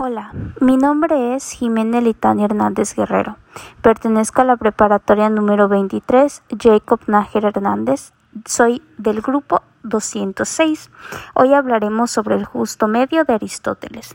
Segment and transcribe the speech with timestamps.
[0.00, 3.36] Hola, mi nombre es Jimena Litani Hernández Guerrero.
[3.82, 8.12] Pertenezco a la preparatoria número 23 Jacob Nájer Hernández.
[8.46, 10.92] Soy del grupo 206.
[11.34, 14.14] Hoy hablaremos sobre el justo medio de Aristóteles.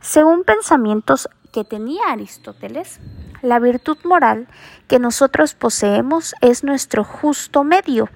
[0.00, 2.98] Según pensamientos que tenía Aristóteles,
[3.42, 4.48] la virtud moral
[4.88, 8.08] que nosotros poseemos es nuestro justo medio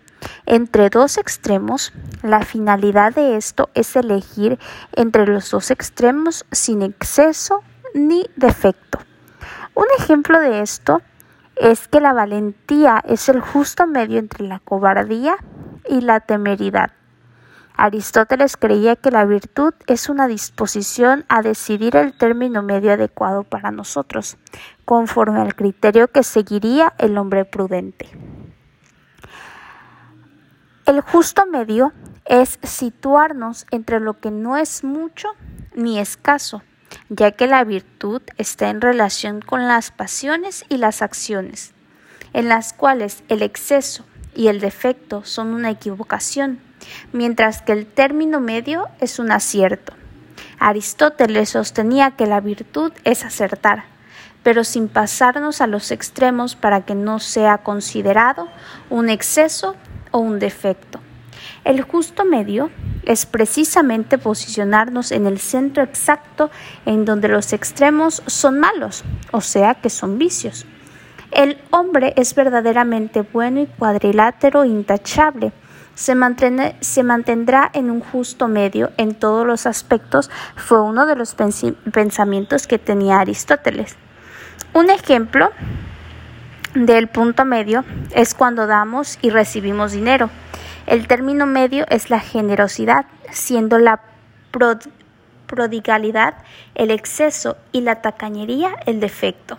[0.46, 4.58] entre dos extremos, la finalidad de esto es elegir
[4.92, 7.62] entre los dos extremos sin exceso
[7.94, 8.98] ni defecto.
[9.74, 11.02] Un ejemplo de esto
[11.56, 15.36] es que la valentía es el justo medio entre la cobardía
[15.88, 16.90] y la temeridad.
[17.76, 23.72] Aristóteles creía que la virtud es una disposición a decidir el término medio adecuado para
[23.72, 24.36] nosotros,
[24.84, 28.08] conforme al criterio que seguiría el hombre prudente.
[30.86, 31.94] El justo medio
[32.26, 35.28] es situarnos entre lo que no es mucho
[35.74, 36.62] ni escaso,
[37.08, 41.72] ya que la virtud está en relación con las pasiones y las acciones,
[42.34, 46.60] en las cuales el exceso y el defecto son una equivocación,
[47.14, 49.94] mientras que el término medio es un acierto.
[50.58, 53.84] Aristóteles sostenía que la virtud es acertar,
[54.42, 58.48] pero sin pasarnos a los extremos para que no sea considerado
[58.90, 59.76] un exceso
[60.14, 61.00] o un defecto.
[61.64, 62.70] El justo medio
[63.04, 66.50] es precisamente posicionarnos en el centro exacto
[66.86, 70.66] en donde los extremos son malos, o sea que son vicios.
[71.32, 75.52] El hombre es verdaderamente bueno y cuadrilátero intachable.
[75.96, 76.14] Se,
[76.80, 82.68] se, mantendrá en un justo medio en todos los aspectos fue uno de los pensamientos
[82.68, 83.96] que tenía Aristóteles.
[84.74, 85.50] Un ejemplo
[86.74, 90.30] del punto medio es cuando damos y recibimos dinero.
[90.86, 94.00] El término medio es la generosidad, siendo la
[95.46, 96.34] prodigalidad
[96.74, 99.58] el exceso y la tacañería el defecto.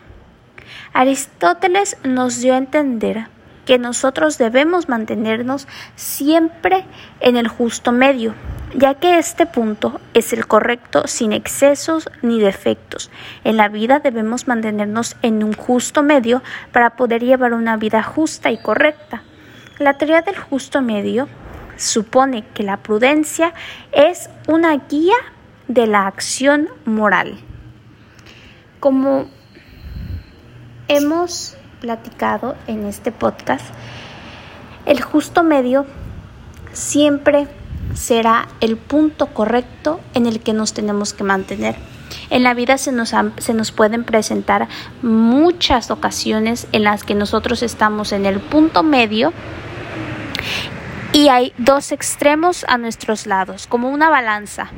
[0.93, 3.27] Aristóteles nos dio a entender
[3.65, 6.85] que nosotros debemos mantenernos siempre
[7.19, 8.33] en el justo medio,
[8.77, 13.09] ya que este punto es el correcto sin excesos ni defectos.
[13.45, 16.43] En la vida debemos mantenernos en un justo medio
[16.73, 19.23] para poder llevar una vida justa y correcta.
[19.79, 21.29] La teoría del justo medio
[21.77, 23.53] supone que la prudencia
[23.93, 25.15] es una guía
[25.67, 27.37] de la acción moral.
[28.81, 29.29] Como
[30.89, 33.65] hemos platicado en este podcast,
[34.85, 35.85] el justo medio
[36.73, 37.47] siempre
[37.93, 41.75] será el punto correcto en el que nos tenemos que mantener.
[42.29, 44.67] En la vida se nos, se nos, pueden presentar
[45.01, 49.33] muchas ocasiones en las que nosotros estamos en el punto medio
[51.13, 54.71] y hay dos extremos a nuestros lados, como una balanza.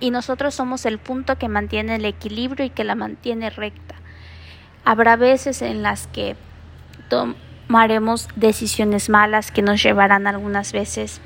[0.00, 3.94] Y nosotros somos el punto que mantiene el equilibrio y que la mantiene recta.
[4.84, 6.36] Habrá veces en las que
[7.10, 11.20] tomaremos decisiones malas que nos llevarán algunas veces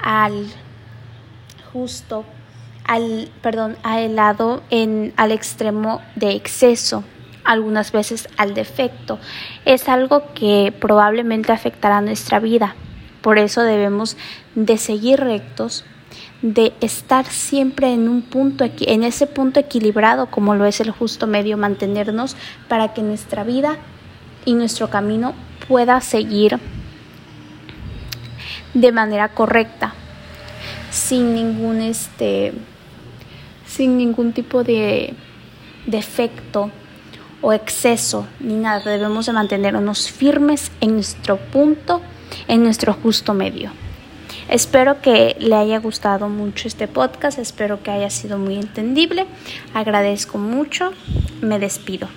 [0.00, 0.46] al
[1.72, 2.24] justo,
[2.84, 7.04] al, perdón, al lado, en, al extremo de exceso,
[7.44, 9.18] algunas veces al defecto.
[9.64, 12.74] Es algo que probablemente afectará nuestra vida.
[13.20, 14.16] Por eso debemos
[14.54, 15.84] de seguir rectos,
[16.42, 21.26] de estar siempre en un punto, en ese punto equilibrado como lo es el justo
[21.26, 22.36] medio, mantenernos
[22.68, 23.76] para que nuestra vida
[24.44, 25.34] y nuestro camino
[25.68, 26.58] pueda seguir
[28.74, 29.94] de manera correcta,
[30.90, 32.52] sin ningún este,
[33.66, 35.14] sin ningún tipo de
[35.86, 36.70] defecto
[37.40, 38.90] o exceso ni nada.
[38.90, 42.00] Debemos de mantenernos firmes en nuestro punto,
[42.48, 43.70] en nuestro justo medio.
[44.48, 49.26] Espero que le haya gustado mucho este podcast, espero que haya sido muy entendible.
[49.74, 50.92] Agradezco mucho,
[51.40, 52.08] me despido.